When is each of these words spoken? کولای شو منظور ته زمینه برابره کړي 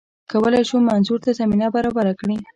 کولای 0.31 0.63
شو 0.69 0.77
منظور 0.89 1.19
ته 1.25 1.31
زمینه 1.39 1.67
برابره 1.75 2.13
کړي 2.19 2.37